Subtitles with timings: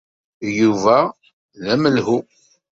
[0.57, 0.97] Yuba
[1.63, 2.17] d amelhu.